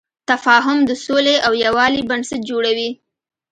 تفاهم 0.29 0.77
د 0.89 0.91
سولې 1.05 1.35
او 1.45 1.51
یووالي 1.63 2.01
بنسټ 2.09 2.41
جوړوي. 2.49 2.89